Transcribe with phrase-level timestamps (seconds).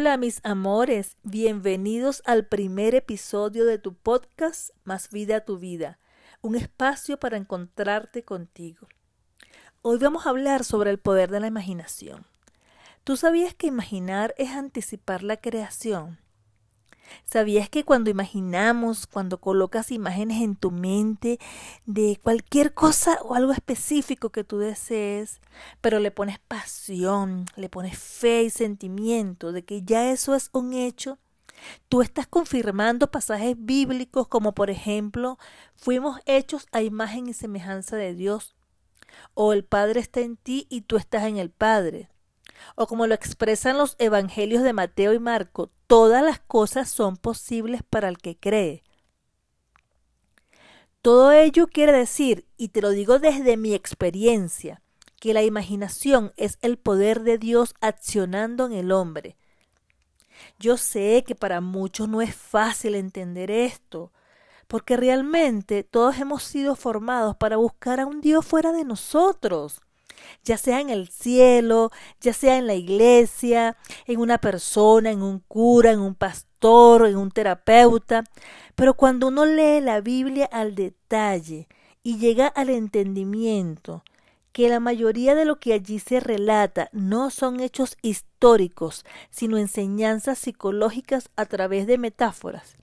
[0.00, 5.98] Hola mis amores, bienvenidos al primer episodio de tu podcast Más vida a tu vida,
[6.40, 8.88] un espacio para encontrarte contigo.
[9.82, 12.24] Hoy vamos a hablar sobre el poder de la imaginación.
[13.04, 16.18] ¿Tú sabías que imaginar es anticipar la creación?
[17.24, 21.38] ¿Sabías que cuando imaginamos, cuando colocas imágenes en tu mente
[21.86, 25.40] de cualquier cosa o algo específico que tú desees,
[25.80, 30.72] pero le pones pasión, le pones fe y sentimiento de que ya eso es un
[30.72, 31.18] hecho,
[31.88, 35.38] tú estás confirmando pasajes bíblicos como por ejemplo,
[35.76, 38.56] fuimos hechos a imagen y semejanza de Dios,
[39.34, 42.08] o el Padre está en ti y tú estás en el Padre
[42.74, 47.82] o como lo expresan los evangelios de Mateo y Marco, todas las cosas son posibles
[47.82, 48.82] para el que cree.
[51.02, 54.82] Todo ello quiere decir, y te lo digo desde mi experiencia,
[55.18, 59.36] que la imaginación es el poder de Dios accionando en el hombre.
[60.58, 64.12] Yo sé que para muchos no es fácil entender esto,
[64.66, 69.80] porque realmente todos hemos sido formados para buscar a un Dios fuera de nosotros
[70.44, 75.40] ya sea en el cielo, ya sea en la iglesia, en una persona, en un
[75.40, 78.24] cura, en un pastor, en un terapeuta.
[78.74, 81.68] Pero cuando uno lee la Biblia al detalle
[82.02, 84.02] y llega al entendimiento
[84.52, 90.38] que la mayoría de lo que allí se relata no son hechos históricos, sino enseñanzas
[90.38, 92.76] psicológicas a través de metáforas,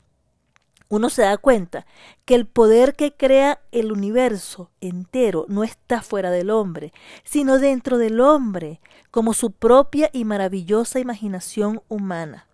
[0.89, 1.85] uno se da cuenta
[2.25, 6.93] que el poder que crea el universo entero no está fuera del hombre,
[7.23, 8.79] sino dentro del hombre,
[9.11, 12.47] como su propia y maravillosa imaginación humana.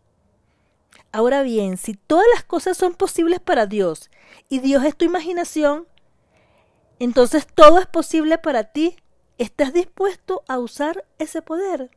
[1.11, 4.09] Ahora bien, si todas las cosas son posibles para Dios
[4.50, 5.88] y Dios es tu imaginación,
[6.98, 8.95] entonces todo es posible para ti.
[9.38, 11.92] ¿Estás dispuesto a usar ese poder?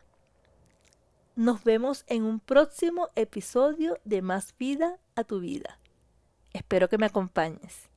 [1.35, 5.79] Nos vemos en un próximo episodio de Más vida a tu vida.
[6.57, 7.91] Espero que me acompañes.